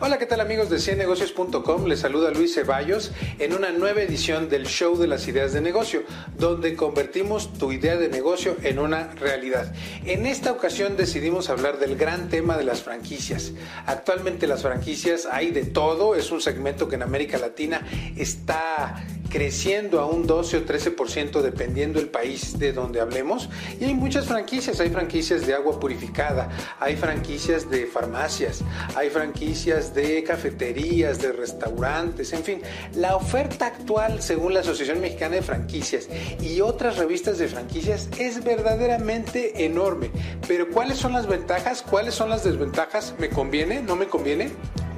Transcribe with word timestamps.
Hola, 0.00 0.16
¿qué 0.16 0.26
tal 0.26 0.40
amigos 0.40 0.70
de 0.70 0.78
ciennegocios.com? 0.78 1.86
Les 1.86 1.98
saluda 1.98 2.30
Luis 2.30 2.54
Ceballos 2.54 3.10
en 3.40 3.52
una 3.52 3.72
nueva 3.72 4.00
edición 4.00 4.48
del 4.48 4.66
Show 4.68 4.96
de 4.96 5.08
las 5.08 5.26
Ideas 5.26 5.52
de 5.52 5.60
Negocio, 5.60 6.04
donde 6.38 6.76
convertimos 6.76 7.52
tu 7.54 7.72
idea 7.72 7.96
de 7.96 8.08
negocio 8.08 8.56
en 8.62 8.78
una 8.78 9.10
realidad. 9.14 9.74
En 10.04 10.24
esta 10.26 10.52
ocasión 10.52 10.96
decidimos 10.96 11.50
hablar 11.50 11.80
del 11.80 11.96
gran 11.96 12.28
tema 12.28 12.56
de 12.56 12.62
las 12.62 12.80
franquicias. 12.80 13.50
Actualmente 13.86 14.46
las 14.46 14.62
franquicias 14.62 15.26
hay 15.26 15.50
de 15.50 15.64
todo, 15.64 16.14
es 16.14 16.30
un 16.30 16.40
segmento 16.40 16.88
que 16.88 16.94
en 16.94 17.02
América 17.02 17.36
Latina 17.36 17.84
está 18.16 19.04
creciendo 19.28 20.00
a 20.00 20.06
un 20.06 20.26
12 20.26 20.58
o 20.58 20.66
13% 20.66 21.40
dependiendo 21.40 22.00
el 22.00 22.08
país 22.08 22.58
de 22.58 22.72
donde 22.72 23.00
hablemos. 23.00 23.48
Y 23.80 23.84
hay 23.84 23.94
muchas 23.94 24.26
franquicias, 24.26 24.80
hay 24.80 24.90
franquicias 24.90 25.46
de 25.46 25.54
agua 25.54 25.78
purificada, 25.78 26.48
hay 26.80 26.96
franquicias 26.96 27.70
de 27.70 27.86
farmacias, 27.86 28.62
hay 28.94 29.10
franquicias 29.10 29.94
de 29.94 30.22
cafeterías, 30.24 31.20
de 31.20 31.32
restaurantes, 31.32 32.32
en 32.32 32.44
fin. 32.44 32.62
La 32.94 33.16
oferta 33.16 33.66
actual, 33.66 34.22
según 34.22 34.54
la 34.54 34.60
Asociación 34.60 35.00
Mexicana 35.00 35.36
de 35.36 35.42
Franquicias 35.42 36.08
y 36.40 36.60
otras 36.60 36.96
revistas 36.96 37.38
de 37.38 37.48
franquicias, 37.48 38.08
es 38.18 38.42
verdaderamente 38.42 39.64
enorme. 39.64 40.10
Pero 40.46 40.68
¿cuáles 40.68 40.98
son 40.98 41.12
las 41.12 41.26
ventajas? 41.26 41.82
¿Cuáles 41.82 42.14
son 42.14 42.30
las 42.30 42.44
desventajas? 42.44 43.14
¿Me 43.18 43.28
conviene? 43.28 43.82
¿No 43.82 43.96
me 43.96 44.06
conviene? 44.06 44.50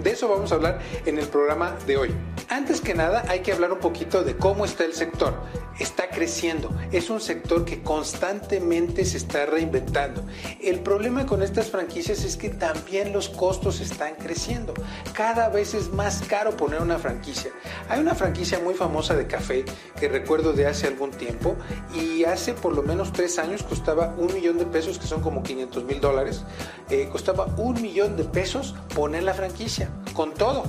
De 0.03 0.11
eso 0.11 0.29
vamos 0.29 0.51
a 0.53 0.55
hablar 0.55 0.79
en 1.05 1.19
el 1.19 1.27
programa 1.27 1.77
de 1.87 1.97
hoy. 1.99 2.11
Antes 2.51 2.81
que 2.81 2.95
nada 2.95 3.23
hay 3.29 3.43
que 3.43 3.53
hablar 3.53 3.73
un 3.73 3.79
poquito 3.79 4.25
de 4.25 4.37
cómo 4.37 4.65
está 4.65 4.85
el 4.85 4.93
sector. 4.93 5.35
Está 5.79 6.11
creciendo, 6.11 6.69
es 6.91 7.09
un 7.09 7.21
sector 7.21 7.65
que 7.65 7.81
constantemente 7.81 9.05
se 9.05 9.19
está 9.19 9.47
reinventando. 9.47 10.25
El 10.61 10.81
problema 10.81 11.27
con 11.27 11.45
estas 11.45 11.71
franquicias 11.71 12.25
es 12.25 12.37
que 12.37 12.49
también 12.49 13.13
los 13.13 13.29
costos 13.29 13.81
están 13.81 14.17
creciendo. 14.17 14.75
Cada 15.15 15.49
vez 15.49 15.75
es 15.75 15.93
más 15.93 16.23
caro 16.27 16.57
poner 16.57 16.83
una 16.83 16.99
franquicia. 16.99 17.53
Hay 17.89 18.01
una 18.01 18.17
franquicia 18.17 18.59
muy 18.59 18.75
famosa 18.75 19.15
de 19.15 19.29
café 19.29 19.65
que 20.01 20.09
recuerdo 20.09 20.53
de 20.53 20.67
hace 20.67 20.89
algún 20.89 21.13
tiempo 21.13 21.55
y 21.95 22.25
hace 22.25 22.53
por 22.55 22.75
lo 22.75 22.83
menos 22.83 23.13
tres 23.13 23.39
años 23.39 23.63
costaba 23.63 24.13
un 24.19 24.35
millón 24.35 24.59
de 24.59 24.67
pesos, 24.67 24.99
que 24.99 25.07
son 25.07 25.23
como 25.23 25.45
500 25.45 25.85
mil 25.85 26.01
dólares. 26.01 26.43
Eh, 26.91 27.09
costaba 27.13 27.47
un 27.59 27.81
millón 27.81 28.17
de 28.17 28.25
pesos 28.25 28.75
poner 28.93 29.23
la 29.23 29.35
franquicia 29.35 29.89
con 30.15 30.35
todo. 30.35 30.65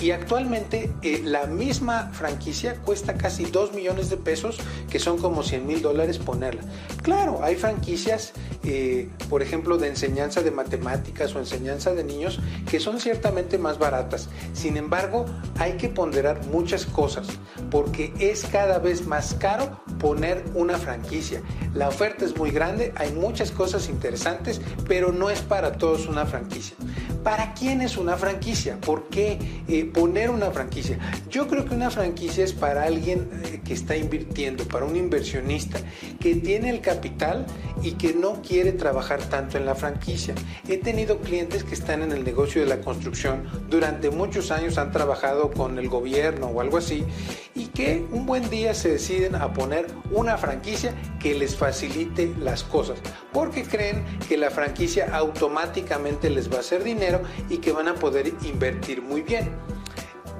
Y 0.00 0.10
actualmente 0.10 0.92
eh, 1.02 1.22
la 1.24 1.46
misma 1.46 2.10
franquicia 2.12 2.76
cuesta 2.76 3.14
casi 3.14 3.44
2 3.46 3.72
millones 3.72 4.10
de 4.10 4.18
pesos, 4.18 4.58
que 4.90 4.98
son 4.98 5.16
como 5.16 5.42
100 5.42 5.66
mil 5.66 5.80
dólares 5.80 6.18
ponerla. 6.18 6.62
Claro, 7.02 7.40
hay 7.42 7.56
franquicias, 7.56 8.32
eh, 8.62 9.08
por 9.30 9.42
ejemplo, 9.42 9.78
de 9.78 9.88
enseñanza 9.88 10.42
de 10.42 10.50
matemáticas 10.50 11.34
o 11.34 11.38
enseñanza 11.38 11.94
de 11.94 12.04
niños, 12.04 12.40
que 12.70 12.78
son 12.78 13.00
ciertamente 13.00 13.56
más 13.56 13.78
baratas. 13.78 14.28
Sin 14.52 14.76
embargo, 14.76 15.24
hay 15.58 15.72
que 15.78 15.88
ponderar 15.88 16.44
muchas 16.46 16.84
cosas, 16.84 17.28
porque 17.70 18.12
es 18.18 18.44
cada 18.44 18.78
vez 18.78 19.06
más 19.06 19.34
caro 19.34 19.80
poner 19.98 20.44
una 20.54 20.76
franquicia. 20.76 21.40
La 21.74 21.88
oferta 21.88 22.24
es 22.24 22.36
muy 22.36 22.50
grande, 22.50 22.92
hay 22.96 23.12
muchas 23.12 23.50
cosas 23.50 23.88
interesantes, 23.88 24.60
pero 24.86 25.12
no 25.12 25.30
es 25.30 25.40
para 25.40 25.72
todos 25.78 26.06
una 26.06 26.26
franquicia. 26.26 26.76
¿Para 27.26 27.54
quién 27.54 27.82
es 27.82 27.96
una 27.96 28.16
franquicia? 28.16 28.80
¿Por 28.80 29.08
qué 29.08 29.36
eh, 29.66 29.84
poner 29.84 30.30
una 30.30 30.52
franquicia? 30.52 30.96
Yo 31.28 31.48
creo 31.48 31.64
que 31.64 31.74
una 31.74 31.90
franquicia 31.90 32.44
es 32.44 32.52
para 32.52 32.84
alguien 32.84 33.28
eh, 33.46 33.62
que 33.64 33.74
está 33.74 33.96
invirtiendo, 33.96 34.62
para 34.62 34.84
un 34.84 34.94
inversionista 34.94 35.80
que 36.20 36.36
tiene 36.36 36.70
el 36.70 36.80
capital 36.80 37.44
y 37.82 37.94
que 37.94 38.14
no 38.14 38.42
quiere 38.42 38.70
trabajar 38.70 39.20
tanto 39.24 39.58
en 39.58 39.66
la 39.66 39.74
franquicia. 39.74 40.36
He 40.68 40.76
tenido 40.76 41.18
clientes 41.18 41.64
que 41.64 41.74
están 41.74 42.02
en 42.02 42.12
el 42.12 42.22
negocio 42.22 42.60
de 42.60 42.68
la 42.68 42.80
construcción, 42.80 43.42
durante 43.68 44.10
muchos 44.10 44.52
años 44.52 44.78
han 44.78 44.92
trabajado 44.92 45.50
con 45.50 45.80
el 45.80 45.88
gobierno 45.88 46.46
o 46.46 46.60
algo 46.60 46.76
así, 46.76 47.04
que 47.76 48.06
un 48.10 48.24
buen 48.24 48.48
día 48.48 48.72
se 48.72 48.92
deciden 48.92 49.34
a 49.34 49.52
poner 49.52 49.86
una 50.10 50.38
franquicia 50.38 50.94
que 51.20 51.34
les 51.34 51.54
facilite 51.54 52.34
las 52.40 52.64
cosas, 52.64 52.98
porque 53.34 53.64
creen 53.64 54.02
que 54.26 54.38
la 54.38 54.50
franquicia 54.50 55.14
automáticamente 55.14 56.30
les 56.30 56.50
va 56.50 56.56
a 56.56 56.60
hacer 56.60 56.82
dinero 56.82 57.20
y 57.50 57.58
que 57.58 57.72
van 57.72 57.88
a 57.88 57.94
poder 57.94 58.32
invertir 58.44 59.02
muy 59.02 59.20
bien. 59.20 59.50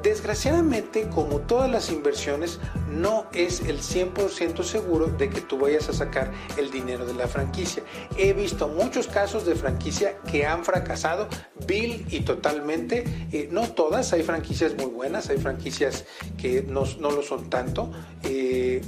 Desgraciadamente, 0.02 1.08
como 1.08 1.40
todas 1.40 1.70
las 1.70 1.90
inversiones, 1.90 2.60
no 2.88 3.26
es 3.32 3.60
el 3.60 3.80
100% 3.80 4.62
seguro 4.62 5.06
de 5.06 5.28
que 5.28 5.40
tú 5.40 5.58
vayas 5.58 5.88
a 5.88 5.92
sacar 5.92 6.30
el 6.56 6.70
dinero 6.70 7.06
de 7.06 7.14
la 7.14 7.26
franquicia. 7.26 7.82
He 8.16 8.32
visto 8.32 8.68
muchos 8.68 9.06
casos 9.08 9.44
de 9.44 9.54
franquicia 9.54 10.18
que 10.30 10.46
han 10.46 10.64
fracasado 10.64 11.28
vil 11.66 12.06
y 12.10 12.20
totalmente. 12.20 13.04
Eh, 13.32 13.48
no 13.50 13.68
todas, 13.68 14.12
hay 14.12 14.22
franquicias 14.22 14.74
muy 14.76 14.86
buenas, 14.86 15.28
hay 15.28 15.38
franquicias 15.38 16.04
que 16.38 16.62
no, 16.62 16.84
no 17.00 17.10
lo 17.10 17.22
son 17.22 17.50
tanto. 17.50 17.90
Eh, 18.22 18.82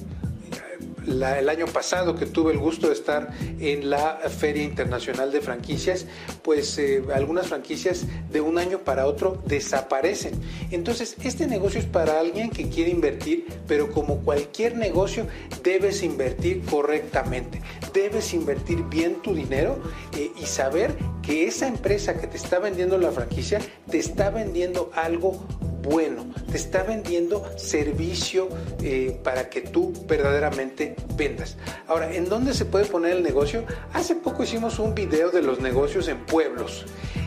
el 1.09 1.49
año 1.49 1.67
pasado 1.67 2.15
que 2.15 2.27
tuve 2.27 2.53
el 2.53 2.59
gusto 2.59 2.89
de 2.89 2.93
estar 2.93 3.31
en 3.59 3.91
la 3.91 4.19
Feria 4.29 4.63
Internacional 4.63 5.33
de 5.33 5.41
Franquicias, 5.41 6.07
pues 6.43 6.79
eh, 6.79 7.03
algunas 7.15 7.49
franquicias 7.49 8.05
de 8.31 8.41
un 8.41 8.59
año 8.59 8.79
para 8.81 9.07
otro 9.07 9.43
desaparecen. 9.47 10.35
Entonces, 10.71 11.17
este 11.23 11.47
negocio 11.47 11.81
es 11.81 11.87
para 11.87 12.21
alguien 12.21 12.51
que 12.51 12.69
quiere 12.69 12.91
invertir, 12.91 13.47
pero 13.67 13.91
como 13.91 14.19
cualquier 14.19 14.77
negocio, 14.77 15.27
debes 15.63 16.03
invertir 16.03 16.63
correctamente. 16.65 17.63
Debes 17.93 18.35
invertir 18.35 18.83
bien 18.85 19.23
tu 19.23 19.35
dinero 19.35 19.79
eh, 20.17 20.31
y 20.41 20.47
saber 20.47 20.95
que 21.23 21.47
esa 21.47 21.67
empresa 21.67 22.21
que 22.21 22.27
te 22.27 22.37
está 22.37 22.59
vendiendo 22.59 22.99
la 22.99 23.13
franquicia 23.13 23.61
te 23.91 23.99
está 23.99 24.31
vendiendo 24.31 24.91
algo 24.95 25.43
bueno, 25.89 26.27
te 26.51 26.57
está 26.57 26.83
vendiendo 26.83 27.45
servicio 27.57 28.49
eh, 28.83 29.19
para 29.25 29.49
que 29.49 29.63
tú 29.63 29.93
verdaderamente 30.07 30.95
vendas. 31.17 31.57
Ahora, 31.87 32.15
¿en 32.15 32.29
dónde 32.29 32.55
se 32.55 32.65
puede 32.65 32.85
poner 32.85 33.17
el 33.17 33.23
negocio? 33.23 33.65
Hace 33.93 34.15
poco 34.15 34.43
hicimos 34.43 34.79
un 34.79 34.95
video 34.95 35.31
de 35.31 35.43
los 35.43 35.61
negocios 35.61 36.09
en 36.09 36.25
pueblos 36.27 36.85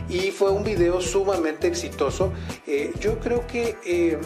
y 0.08 0.30
fue 0.30 0.50
un 0.50 0.62
video 0.62 1.00
sumamente 1.00 1.66
exitoso. 1.66 2.32
Eh, 2.66 2.92
yo 3.00 3.18
creo 3.18 3.46
que 3.46 3.76
eh, 3.84 4.18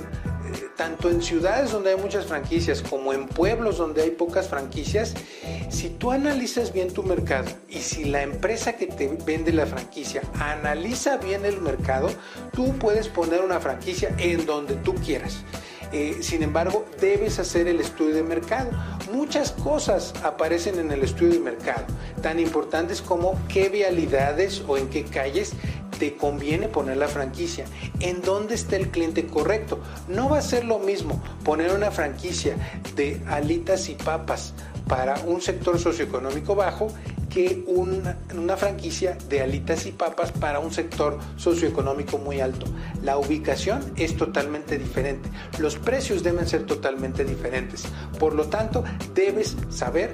tanto 0.77 1.11
en 1.11 1.23
ciudades 1.23 1.73
donde 1.73 1.91
hay 1.91 1.97
muchas 1.97 2.27
franquicias 2.27 2.83
como 2.83 3.13
en 3.13 3.27
pueblos 3.27 3.79
donde 3.79 4.03
hay 4.03 4.11
pocas 4.11 4.49
franquicias, 4.49 5.15
si 5.69 5.91
tú 5.91 6.11
analizas 6.11 6.73
bien 6.73 6.93
tu 6.93 7.03
mercado 7.03 7.49
y 7.69 7.79
si 7.79 8.05
la 8.05 8.23
empresa 8.23 8.75
que 8.75 8.87
te 8.87 9.09
vende 9.25 9.53
la 9.53 9.67
franquicia 9.67 10.23
analiza 10.39 11.17
bien 11.17 11.45
el 11.45 11.61
mercado, 11.61 12.09
tú 12.53 12.77
puedes 12.79 13.09
poner 13.09 13.43
una 13.43 13.61
franquicia 13.61 14.15
en 14.19 14.47
donde 14.47 14.75
tú 14.77 14.95
quieras. 14.95 15.45
Eh, 15.93 16.19
sin 16.21 16.43
embargo, 16.43 16.85
debes 17.01 17.39
hacer 17.39 17.69
el 17.69 17.81
estudio 17.81 18.17
de 18.17 18.23
mercado. 18.23 18.71
Muchas 19.13 19.53
cosas 19.53 20.15
aparecen 20.25 20.79
en 20.79 20.91
el 20.91 21.03
estudio 21.03 21.35
de 21.35 21.41
mercado, 21.41 21.85
tan 22.23 22.41
importantes 22.41 23.01
como 23.01 23.39
qué 23.49 23.69
vialidades 23.69 24.63
o 24.67 24.77
en 24.77 24.89
qué 24.89 25.05
calles 25.05 25.53
te 25.99 26.17
conviene 26.17 26.69
poner 26.69 26.97
la 26.97 27.09
franquicia, 27.09 27.65
en 28.01 28.23
dónde 28.23 28.55
está 28.55 28.77
el 28.77 28.89
cliente 28.89 29.27
correcto. 29.27 29.81
No 30.09 30.29
va 30.29 30.39
a 30.39 30.43
ser 30.43 30.65
lo 30.65 30.79
mismo 30.79 31.23
poner 31.45 31.73
una 31.73 31.91
franquicia 31.91 32.57
de 32.95 33.21
alitas 33.27 33.89
y 33.89 33.95
papas 33.95 34.55
para 34.87 35.19
un 35.21 35.41
sector 35.41 35.79
socioeconómico 35.79 36.55
bajo 36.55 36.89
que 37.29 37.65
una, 37.67 38.17
una, 38.35 38.57
franquicia 38.57 39.19
de 39.29 39.43
alitas 39.43 39.85
y 39.85 39.93
papas 39.93 40.33
para 40.33 40.59
un 40.61 40.73
sector 40.73 41.19
socioeconómico 41.37 42.17
muy 42.19 42.41
alto. 42.41 42.67
La 43.03 43.19
ubicación 43.19 43.93
es 43.97 44.17
totalmente 44.17 44.79
diferente. 44.79 45.29
Los 45.59 45.77
precios 45.77 46.23
deben 46.23 46.47
ser 46.47 46.65
totalmente 46.65 47.25
diferentes. 47.25 47.85
Por 48.19 48.35
lo 48.35 48.47
tanto, 48.47 48.85
debes 49.15 49.57
saber 49.69 50.13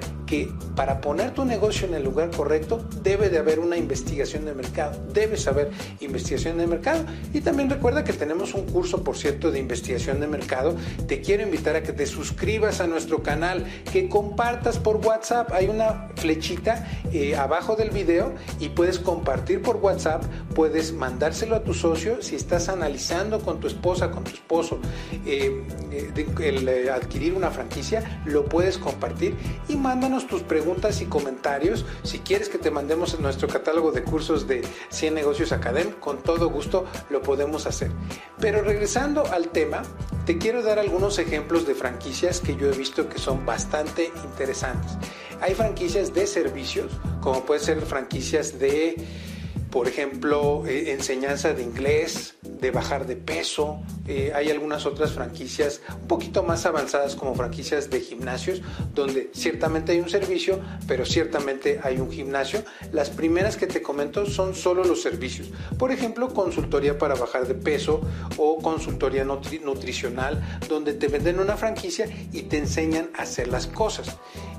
para 0.75 1.01
poner 1.01 1.31
tu 1.31 1.45
negocio 1.45 1.87
en 1.87 1.93
el 1.93 2.03
lugar 2.03 2.31
correcto 2.31 2.83
debe 3.03 3.29
de 3.29 3.37
haber 3.37 3.59
una 3.59 3.77
investigación 3.77 4.45
de 4.45 4.53
mercado. 4.53 4.99
Debes 5.13 5.43
saber 5.43 5.69
investigación 5.99 6.57
de 6.57 6.67
mercado. 6.67 7.05
Y 7.33 7.41
también 7.41 7.69
recuerda 7.69 8.03
que 8.03 8.13
tenemos 8.13 8.53
un 8.53 8.65
curso, 8.65 9.03
por 9.03 9.17
cierto, 9.17 9.51
de 9.51 9.59
investigación 9.59 10.19
de 10.19 10.27
mercado. 10.27 10.75
Te 11.07 11.21
quiero 11.21 11.43
invitar 11.43 11.75
a 11.75 11.83
que 11.83 11.93
te 11.93 12.05
suscribas 12.05 12.81
a 12.81 12.87
nuestro 12.87 13.21
canal, 13.21 13.65
que 13.91 14.09
compartas 14.09 14.79
por 14.79 14.97
WhatsApp. 14.97 15.51
Hay 15.51 15.67
una 15.67 16.09
flechita 16.15 16.87
eh, 17.11 17.35
abajo 17.35 17.75
del 17.75 17.91
video 17.91 18.33
y 18.59 18.69
puedes 18.69 18.99
compartir 18.99 19.61
por 19.61 19.77
WhatsApp, 19.77 20.23
puedes 20.55 20.93
mandárselo 20.93 21.55
a 21.55 21.63
tu 21.63 21.73
socio 21.73 22.21
si 22.21 22.35
estás 22.35 22.69
analizando 22.69 23.39
con 23.39 23.59
tu 23.59 23.67
esposa, 23.67 24.11
con 24.11 24.23
tu 24.23 24.31
esposo 24.31 24.79
eh, 25.25 25.63
eh, 25.91 26.25
el 26.39 26.89
adquirir 26.89 27.33
una 27.33 27.51
franquicia, 27.51 28.21
lo 28.25 28.45
puedes 28.45 28.77
compartir 28.77 29.35
y 29.67 29.75
mándanos 29.75 30.22
tus 30.27 30.41
preguntas 30.41 31.01
y 31.01 31.05
comentarios. 31.05 31.85
Si 32.03 32.19
quieres 32.19 32.49
que 32.49 32.57
te 32.57 32.71
mandemos 32.71 33.19
nuestro 33.19 33.47
catálogo 33.47 33.91
de 33.91 34.03
cursos 34.03 34.47
de 34.47 34.61
100 34.89 35.13
negocios 35.13 35.51
Academ, 35.51 35.91
con 35.91 36.21
todo 36.21 36.49
gusto 36.49 36.85
lo 37.09 37.21
podemos 37.21 37.65
hacer. 37.65 37.91
Pero 38.39 38.61
regresando 38.61 39.25
al 39.27 39.49
tema, 39.49 39.83
te 40.25 40.37
quiero 40.37 40.63
dar 40.63 40.79
algunos 40.79 41.19
ejemplos 41.19 41.67
de 41.67 41.75
franquicias 41.75 42.39
que 42.39 42.55
yo 42.55 42.69
he 42.69 42.77
visto 42.77 43.09
que 43.09 43.19
son 43.19 43.45
bastante 43.45 44.11
interesantes. 44.23 44.97
Hay 45.41 45.55
franquicias 45.55 46.13
de 46.13 46.25
servicios, 46.25 46.91
como 47.19 47.45
puede 47.45 47.59
ser 47.59 47.81
franquicias 47.81 48.59
de, 48.59 48.95
por 49.69 49.87
ejemplo, 49.87 50.63
eh, 50.65 50.91
enseñanza 50.91 51.53
de 51.53 51.63
inglés, 51.63 52.35
de 52.63 52.71
bajar 52.71 53.05
de 53.05 53.17
peso. 53.17 53.81
Eh, 54.07 54.31
hay 54.33 54.49
algunas 54.49 54.85
otras 54.85 55.11
franquicias 55.11 55.81
un 56.01 56.07
poquito 56.07 56.43
más 56.43 56.65
avanzadas 56.65 57.13
como 57.15 57.35
franquicias 57.35 57.89
de 57.89 57.99
gimnasios, 57.99 58.61
donde 58.95 59.29
ciertamente 59.33 59.91
hay 59.91 59.99
un 59.99 60.09
servicio, 60.09 60.61
pero 60.87 61.05
ciertamente 61.05 61.81
hay 61.83 61.97
un 61.97 62.09
gimnasio. 62.09 62.63
Las 62.93 63.09
primeras 63.09 63.57
que 63.57 63.67
te 63.67 63.81
comento 63.81 64.25
son 64.25 64.55
solo 64.55 64.85
los 64.85 65.01
servicios. 65.01 65.49
Por 65.77 65.91
ejemplo, 65.91 66.33
consultoría 66.33 66.97
para 66.97 67.15
bajar 67.15 67.47
de 67.47 67.55
peso 67.55 67.99
o 68.37 68.59
consultoría 68.59 69.25
nutricional, 69.25 70.41
donde 70.69 70.93
te 70.93 71.09
venden 71.09 71.41
una 71.41 71.57
franquicia 71.57 72.07
y 72.31 72.43
te 72.43 72.59
enseñan 72.59 73.09
a 73.17 73.23
hacer 73.23 73.49
las 73.49 73.67
cosas. 73.67 74.15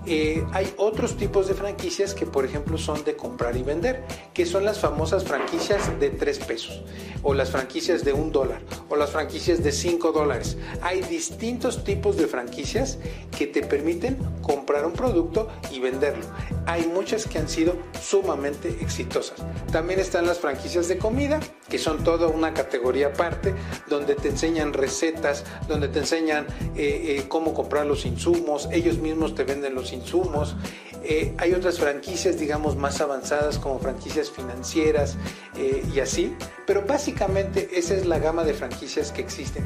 Eh, 0.06 0.44
hay 0.52 0.70
otros 0.76 1.16
tipos 1.16 1.48
de 1.48 1.54
franquicias 1.54 2.12
que, 2.12 2.26
por 2.26 2.44
ejemplo, 2.44 2.76
son 2.76 3.04
de 3.04 3.16
comprar 3.16 3.56
y 3.56 3.62
vender, 3.62 4.04
que 4.34 4.44
son 4.44 4.64
las 4.64 4.78
famosas 4.78 5.24
franquicias 5.24 5.98
de 5.98 6.10
3 6.10 6.38
pesos, 6.40 6.82
o 7.22 7.32
las 7.32 7.50
franquicias 7.50 7.93
de 8.02 8.14
un 8.14 8.32
dólar, 8.32 8.62
o 8.88 8.96
las 8.96 9.10
franquicias 9.10 9.62
de 9.62 9.70
5 9.70 10.10
dólares. 10.10 10.56
Hay 10.80 11.02
distintos 11.02 11.84
tipos 11.84 12.16
de 12.16 12.26
franquicias 12.26 12.98
que 13.36 13.46
te 13.46 13.62
permiten 13.62 14.16
comprar 14.42 14.86
un 14.86 14.92
producto 14.92 15.48
y 15.70 15.80
venderlo. 15.80 16.24
Hay 16.66 16.86
muchas 16.86 17.26
que 17.26 17.38
han 17.38 17.48
sido 17.48 17.76
sumamente 18.00 18.68
exitosas. 18.80 19.44
También 19.70 20.00
están 20.00 20.26
las 20.26 20.38
franquicias 20.38 20.88
de 20.88 20.98
comida, 20.98 21.40
que 21.68 21.78
son 21.78 22.02
toda 22.02 22.26
una 22.26 22.54
categoría 22.54 23.08
aparte, 23.08 23.54
donde 23.88 24.14
te 24.14 24.30
enseñan 24.30 24.72
recetas, 24.72 25.44
donde 25.68 25.88
te 25.88 26.00
enseñan 26.00 26.46
eh, 26.74 27.18
eh, 27.18 27.24
cómo 27.28 27.54
comprar 27.54 27.86
los 27.86 28.06
insumos, 28.06 28.68
ellos 28.72 28.98
mismos 28.98 29.34
te 29.34 29.44
venden 29.44 29.74
los 29.74 29.92
insumos. 29.92 30.56
Eh, 31.06 31.34
hay 31.38 31.52
otras 31.52 31.78
franquicias, 31.78 32.38
digamos, 32.38 32.76
más 32.76 33.00
avanzadas 33.00 33.58
como 33.58 33.78
franquicias 33.78 34.30
financieras 34.30 35.16
eh, 35.56 35.84
y 35.94 36.00
así, 36.00 36.34
pero 36.66 36.82
básicamente 36.86 37.68
esa 37.74 37.94
es 37.94 38.06
la 38.06 38.18
gama 38.18 38.42
de 38.44 38.54
franquicias 38.54 39.12
que 39.12 39.20
existen. 39.20 39.64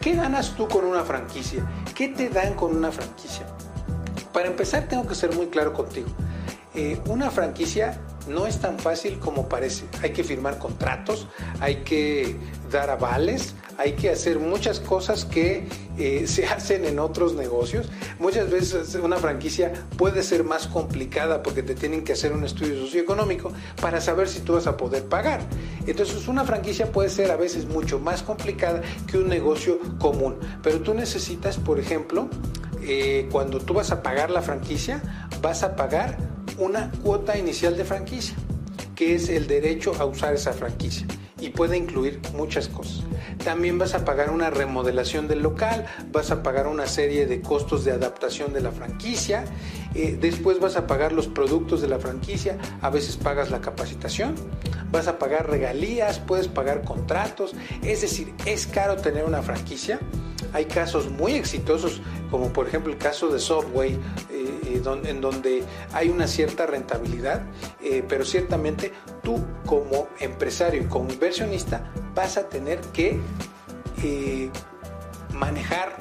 ¿Qué 0.00 0.14
ganas 0.14 0.56
tú 0.56 0.66
con 0.68 0.84
una 0.84 1.04
franquicia? 1.04 1.64
¿Qué 1.94 2.08
te 2.08 2.30
dan 2.30 2.54
con 2.54 2.74
una 2.74 2.90
franquicia? 2.90 3.46
Para 4.32 4.48
empezar, 4.48 4.88
tengo 4.88 5.06
que 5.06 5.14
ser 5.14 5.34
muy 5.34 5.48
claro 5.48 5.74
contigo. 5.74 6.08
Eh, 6.74 6.98
una 7.06 7.30
franquicia 7.30 8.00
no 8.26 8.46
es 8.46 8.58
tan 8.58 8.78
fácil 8.78 9.18
como 9.18 9.48
parece. 9.48 9.84
Hay 10.02 10.10
que 10.10 10.24
firmar 10.24 10.58
contratos, 10.58 11.26
hay 11.60 11.76
que 11.76 12.36
dar 12.70 12.90
avales, 12.90 13.54
hay 13.78 13.92
que 13.92 14.10
hacer 14.10 14.38
muchas 14.38 14.80
cosas 14.80 15.24
que 15.24 15.66
eh, 15.98 16.24
se 16.26 16.46
hacen 16.46 16.84
en 16.84 16.98
otros 16.98 17.34
negocios. 17.34 17.88
Muchas 18.18 18.50
veces 18.50 18.94
una 18.94 19.16
franquicia 19.16 19.72
puede 19.96 20.22
ser 20.22 20.44
más 20.44 20.66
complicada 20.66 21.42
porque 21.42 21.62
te 21.62 21.74
tienen 21.74 22.04
que 22.04 22.12
hacer 22.12 22.32
un 22.32 22.44
estudio 22.44 22.78
socioeconómico 22.80 23.52
para 23.80 24.00
saber 24.00 24.28
si 24.28 24.40
tú 24.40 24.54
vas 24.54 24.66
a 24.66 24.76
poder 24.76 25.04
pagar. 25.04 25.40
Entonces 25.86 26.28
una 26.28 26.44
franquicia 26.44 26.90
puede 26.90 27.08
ser 27.08 27.30
a 27.30 27.36
veces 27.36 27.66
mucho 27.66 27.98
más 27.98 28.22
complicada 28.22 28.82
que 29.06 29.18
un 29.18 29.28
negocio 29.28 29.78
común. 29.98 30.36
Pero 30.62 30.80
tú 30.80 30.94
necesitas, 30.94 31.56
por 31.56 31.78
ejemplo, 31.78 32.28
eh, 32.82 33.28
cuando 33.30 33.60
tú 33.60 33.74
vas 33.74 33.90
a 33.92 34.02
pagar 34.02 34.30
la 34.30 34.42
franquicia, 34.42 35.02
vas 35.40 35.62
a 35.62 35.76
pagar 35.76 36.31
una 36.58 36.90
cuota 37.02 37.36
inicial 37.36 37.76
de 37.76 37.84
franquicia, 37.84 38.36
que 38.94 39.14
es 39.14 39.28
el 39.28 39.46
derecho 39.46 39.94
a 39.98 40.04
usar 40.04 40.34
esa 40.34 40.52
franquicia 40.52 41.06
y 41.42 41.50
puede 41.50 41.76
incluir 41.76 42.20
muchas 42.34 42.68
cosas. 42.68 43.02
También 43.44 43.76
vas 43.76 43.94
a 43.94 44.04
pagar 44.04 44.30
una 44.30 44.50
remodelación 44.50 45.26
del 45.26 45.42
local, 45.42 45.86
vas 46.12 46.30
a 46.30 46.42
pagar 46.42 46.68
una 46.68 46.86
serie 46.86 47.26
de 47.26 47.40
costos 47.40 47.84
de 47.84 47.90
adaptación 47.90 48.52
de 48.52 48.60
la 48.60 48.70
franquicia, 48.70 49.44
eh, 49.94 50.16
después 50.20 50.60
vas 50.60 50.76
a 50.76 50.86
pagar 50.86 51.12
los 51.12 51.26
productos 51.26 51.82
de 51.82 51.88
la 51.88 51.98
franquicia, 51.98 52.58
a 52.80 52.90
veces 52.90 53.16
pagas 53.16 53.50
la 53.50 53.60
capacitación, 53.60 54.36
vas 54.92 55.08
a 55.08 55.18
pagar 55.18 55.50
regalías, 55.50 56.20
puedes 56.20 56.46
pagar 56.46 56.84
contratos, 56.84 57.54
es 57.82 58.02
decir, 58.02 58.32
es 58.46 58.66
caro 58.68 58.96
tener 58.96 59.24
una 59.24 59.42
franquicia. 59.42 59.98
Hay 60.52 60.66
casos 60.66 61.10
muy 61.10 61.32
exitosos, 61.32 62.02
como 62.30 62.52
por 62.52 62.68
ejemplo 62.68 62.92
el 62.92 62.98
caso 62.98 63.28
de 63.30 63.38
Subway, 63.38 63.98
eh, 64.74 64.82
eh, 64.84 65.10
en 65.10 65.20
donde 65.20 65.62
hay 65.92 66.08
una 66.08 66.26
cierta 66.26 66.66
rentabilidad, 66.66 67.42
pero 68.08 68.24
ciertamente 68.24 68.92
tú 69.22 69.38
como 69.66 70.08
empresario 70.20 70.82
y 70.82 70.86
como 70.86 71.10
inversionista 71.10 71.92
vas 72.14 72.36
a 72.36 72.48
tener 72.48 72.80
que 72.92 73.18
manejar 75.34 75.96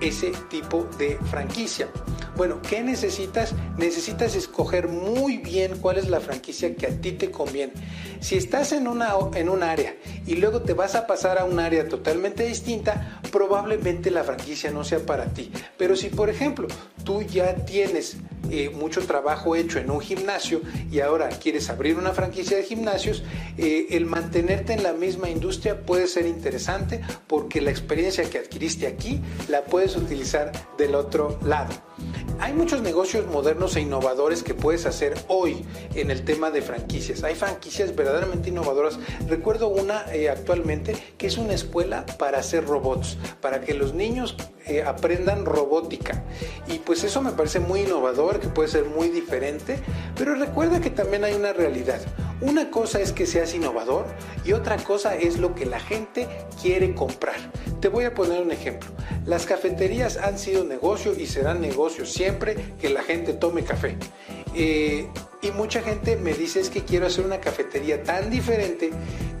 ese 0.00 0.32
tipo 0.48 0.88
de 0.98 1.18
franquicia. 1.30 1.88
Bueno, 2.40 2.62
¿qué 2.62 2.82
necesitas? 2.82 3.52
Necesitas 3.76 4.34
escoger 4.34 4.88
muy 4.88 5.36
bien 5.36 5.76
cuál 5.76 5.98
es 5.98 6.08
la 6.08 6.20
franquicia 6.20 6.74
que 6.74 6.86
a 6.86 6.98
ti 6.98 7.12
te 7.12 7.30
conviene. 7.30 7.74
Si 8.20 8.34
estás 8.34 8.72
en 8.72 8.88
una 8.88 9.10
en 9.34 9.50
un 9.50 9.62
área 9.62 9.94
y 10.26 10.36
luego 10.36 10.62
te 10.62 10.72
vas 10.72 10.94
a 10.94 11.06
pasar 11.06 11.38
a 11.38 11.44
un 11.44 11.60
área 11.60 11.86
totalmente 11.86 12.44
distinta, 12.44 13.20
probablemente 13.30 14.10
la 14.10 14.24
franquicia 14.24 14.70
no 14.70 14.84
sea 14.84 15.00
para 15.00 15.26
ti. 15.26 15.52
Pero 15.76 15.96
si, 15.96 16.08
por 16.08 16.30
ejemplo, 16.30 16.66
tú 17.04 17.20
ya 17.20 17.56
tienes 17.56 18.16
eh, 18.50 18.70
mucho 18.70 19.02
trabajo 19.02 19.54
hecho 19.54 19.78
en 19.78 19.90
un 19.90 20.00
gimnasio 20.00 20.62
y 20.90 21.00
ahora 21.00 21.28
quieres 21.28 21.68
abrir 21.68 21.98
una 21.98 22.12
franquicia 22.12 22.56
de 22.56 22.62
gimnasios, 22.62 23.22
eh, 23.58 23.88
el 23.90 24.06
mantenerte 24.06 24.72
en 24.72 24.82
la 24.82 24.94
misma 24.94 25.28
industria 25.28 25.82
puede 25.82 26.06
ser 26.06 26.24
interesante 26.24 27.02
porque 27.26 27.60
la 27.60 27.70
experiencia 27.70 28.24
que 28.30 28.38
adquiriste 28.38 28.86
aquí 28.86 29.20
la 29.50 29.62
puedes 29.66 29.94
utilizar 29.94 30.52
del 30.78 30.94
otro 30.94 31.38
lado. 31.44 31.89
Hay 32.40 32.54
muchos 32.54 32.80
negocios 32.80 33.26
modernos 33.26 33.76
e 33.76 33.82
innovadores 33.82 34.42
que 34.42 34.54
puedes 34.54 34.86
hacer 34.86 35.14
hoy 35.28 35.62
en 35.94 36.10
el 36.10 36.24
tema 36.24 36.50
de 36.50 36.62
franquicias. 36.62 37.22
Hay 37.22 37.34
franquicias 37.34 37.94
verdaderamente 37.94 38.48
innovadoras. 38.48 38.98
Recuerdo 39.28 39.68
una 39.68 40.06
eh, 40.10 40.30
actualmente 40.30 40.96
que 41.18 41.26
es 41.26 41.36
una 41.36 41.52
escuela 41.52 42.06
para 42.18 42.38
hacer 42.38 42.64
robots, 42.64 43.18
para 43.42 43.60
que 43.60 43.74
los 43.74 43.92
niños 43.92 44.36
eh, 44.66 44.82
aprendan 44.82 45.44
robótica. 45.44 46.24
Y 46.66 46.78
pues 46.78 47.04
eso 47.04 47.20
me 47.20 47.32
parece 47.32 47.60
muy 47.60 47.80
innovador, 47.80 48.40
que 48.40 48.48
puede 48.48 48.68
ser 48.68 48.86
muy 48.86 49.08
diferente. 49.08 49.78
Pero 50.16 50.34
recuerda 50.34 50.80
que 50.80 50.90
también 50.90 51.24
hay 51.24 51.34
una 51.34 51.52
realidad. 51.52 52.00
Una 52.40 52.70
cosa 52.70 53.00
es 53.00 53.12
que 53.12 53.26
seas 53.26 53.54
innovador 53.54 54.06
y 54.46 54.52
otra 54.52 54.78
cosa 54.78 55.14
es 55.14 55.38
lo 55.38 55.54
que 55.54 55.66
la 55.66 55.78
gente 55.78 56.26
quiere 56.62 56.94
comprar. 56.94 57.36
Te 57.80 57.88
voy 57.88 58.04
a 58.04 58.14
poner 58.14 58.42
un 58.42 58.52
ejemplo. 58.52 58.90
Las 59.24 59.46
cafeterías 59.46 60.18
han 60.18 60.38
sido 60.38 60.64
negocio 60.64 61.14
y 61.18 61.26
serán 61.26 61.62
negocio 61.62 62.04
siempre 62.04 62.56
que 62.78 62.90
la 62.90 63.02
gente 63.02 63.32
tome 63.32 63.64
café. 63.64 63.96
Eh, 64.54 65.08
y 65.40 65.50
mucha 65.52 65.80
gente 65.80 66.16
me 66.16 66.34
dice 66.34 66.60
es 66.60 66.68
que 66.68 66.84
quiero 66.84 67.06
hacer 67.06 67.24
una 67.24 67.40
cafetería 67.40 68.02
tan 68.02 68.28
diferente 68.28 68.90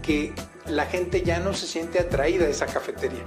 que 0.02 0.32
la 0.66 0.86
gente 0.86 1.22
ya 1.22 1.38
no 1.38 1.52
se 1.52 1.66
siente 1.66 1.98
atraída 1.98 2.46
a 2.46 2.48
esa 2.48 2.64
cafetería. 2.64 3.24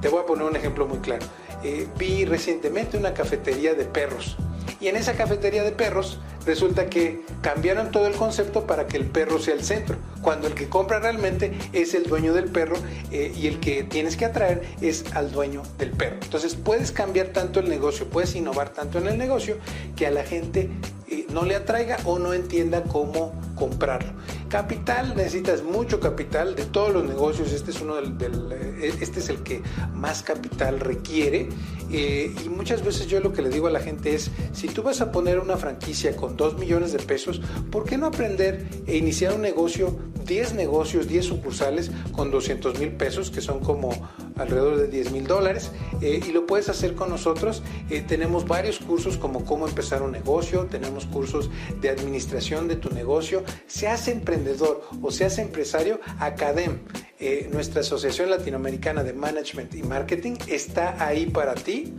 Te 0.00 0.08
voy 0.08 0.22
a 0.22 0.26
poner 0.26 0.44
un 0.44 0.54
ejemplo 0.54 0.86
muy 0.86 0.98
claro. 0.98 1.26
Eh, 1.64 1.88
vi 1.98 2.24
recientemente 2.24 2.96
una 2.96 3.14
cafetería 3.14 3.74
de 3.74 3.84
perros 3.84 4.36
y 4.80 4.88
en 4.88 4.96
esa 4.96 5.14
cafetería 5.14 5.62
de 5.64 5.72
perros 5.72 6.20
resulta 6.46 6.88
que 6.88 7.22
cambiaron 7.40 7.90
todo 7.90 8.06
el 8.06 8.14
concepto 8.14 8.66
para 8.66 8.86
que 8.86 8.96
el 8.96 9.06
perro 9.06 9.38
sea 9.38 9.54
el 9.54 9.64
centro, 9.64 9.96
cuando 10.20 10.48
el 10.48 10.54
que 10.54 10.68
compra 10.68 11.00
realmente 11.00 11.52
es 11.72 11.94
el 11.94 12.04
dueño 12.04 12.32
del 12.32 12.46
perro 12.46 12.76
eh, 13.10 13.32
y 13.36 13.46
el 13.46 13.60
que 13.60 13.84
tienes 13.84 14.16
que 14.16 14.24
atraer 14.24 14.62
es 14.80 15.04
al 15.14 15.32
dueño 15.32 15.62
del 15.78 15.90
perro. 15.90 16.16
Entonces 16.22 16.54
puedes 16.54 16.92
cambiar 16.92 17.28
tanto 17.28 17.60
el 17.60 17.68
negocio, 17.68 18.06
puedes 18.08 18.34
innovar 18.34 18.70
tanto 18.70 18.98
en 18.98 19.08
el 19.08 19.18
negocio 19.18 19.56
que 19.96 20.06
a 20.06 20.10
la 20.10 20.24
gente 20.24 20.70
eh, 21.08 21.26
no 21.30 21.44
le 21.44 21.54
atraiga 21.56 21.98
o 22.04 22.18
no 22.18 22.32
entienda 22.32 22.82
cómo 22.84 23.32
comprarlo. 23.62 24.10
Capital, 24.48 25.14
necesitas 25.16 25.62
mucho 25.62 26.00
capital 26.00 26.56
de 26.56 26.64
todos 26.64 26.92
los 26.92 27.04
negocios, 27.04 27.52
este 27.52 27.70
es 27.70 27.80
uno 27.80 27.94
del, 27.94 28.50
eh, 28.50 28.92
este 29.00 29.20
es 29.20 29.28
el 29.28 29.44
que 29.44 29.62
más 29.94 30.24
capital 30.24 30.80
requiere 30.80 31.48
y 31.92 32.48
muchas 32.48 32.82
veces 32.82 33.06
yo 33.06 33.20
lo 33.20 33.32
que 33.32 33.42
le 33.42 33.50
digo 33.50 33.66
a 33.68 33.70
la 33.70 33.78
gente 33.78 34.14
es, 34.14 34.30
si 34.52 34.66
tú 34.66 34.82
vas 34.82 35.00
a 35.00 35.12
poner 35.12 35.38
una 35.38 35.56
franquicia 35.58 36.16
con 36.16 36.36
2 36.36 36.58
millones 36.58 36.92
de 36.92 36.98
pesos, 36.98 37.40
¿por 37.70 37.84
qué 37.84 37.98
no 37.98 38.06
aprender 38.06 38.66
e 38.86 38.96
iniciar 38.96 39.34
un 39.34 39.42
negocio, 39.42 39.96
10 40.24 40.54
negocios, 40.54 41.06
10 41.06 41.24
sucursales 41.24 41.90
con 42.12 42.30
200 42.32 42.80
mil 42.80 42.92
pesos, 42.92 43.30
que 43.30 43.42
son 43.42 43.60
como 43.60 43.90
alrededor 44.36 44.76
de 44.76 44.88
10 44.88 45.12
mil 45.12 45.26
dólares? 45.26 45.70
Eh, 46.00 46.20
y 46.26 46.32
lo 46.32 46.46
puedes 46.46 46.68
hacer 46.68 46.94
con 46.94 47.10
nosotros. 47.10 47.62
Eh, 47.90 48.02
tenemos 48.06 48.46
varios 48.46 48.78
cursos 48.78 49.16
como 49.16 49.44
cómo 49.44 49.66
empezar 49.66 50.02
un 50.02 50.12
negocio, 50.12 50.66
tenemos 50.66 51.06
cursos 51.06 51.50
de 51.80 51.88
administración 51.88 52.68
de 52.68 52.76
tu 52.76 52.90
negocio. 52.90 53.44
Seas 53.66 54.08
emprendedor 54.08 54.82
o 55.00 55.10
seas 55.10 55.38
empresario, 55.38 56.00
Academ. 56.18 56.80
Eh, 57.18 57.48
nuestra 57.52 57.82
Asociación 57.82 58.30
Latinoamericana 58.30 59.04
de 59.04 59.12
Management 59.12 59.74
y 59.74 59.82
Marketing 59.82 60.34
está 60.48 61.04
ahí 61.04 61.26
para 61.26 61.54
ti. 61.54 61.94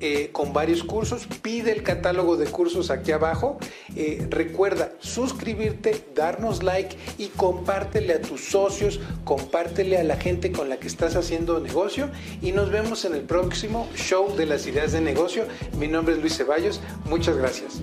Eh, 0.00 0.28
con 0.32 0.52
varios 0.52 0.84
cursos. 0.84 1.26
Pide 1.40 1.72
el 1.72 1.82
catálogo 1.82 2.36
de 2.36 2.46
cursos 2.46 2.90
aquí 2.90 3.12
abajo. 3.12 3.58
Eh, 3.94 4.26
recuerda 4.28 4.92
suscribirte, 5.00 6.04
darnos 6.14 6.62
like 6.62 6.96
y 7.16 7.28
compártele 7.28 8.14
a 8.14 8.20
tus 8.20 8.42
socios, 8.42 9.00
compártele 9.24 9.96
a 9.96 10.04
la 10.04 10.16
gente 10.16 10.52
con 10.52 10.68
la 10.68 10.78
que 10.78 10.86
estás 10.86 11.16
haciendo 11.16 11.60
negocio. 11.60 12.10
Y 12.42 12.52
nos 12.52 12.70
vemos 12.70 13.04
en 13.06 13.14
el 13.14 13.22
próximo 13.22 13.88
show 13.94 14.36
de 14.36 14.46
las 14.46 14.66
ideas 14.66 14.92
de 14.92 15.00
negocio. 15.00 15.44
Mi 15.78 15.88
nombre 15.88 16.14
es 16.14 16.20
Luis 16.20 16.36
Ceballos. 16.36 16.80
Muchas 17.06 17.36
gracias. 17.36 17.80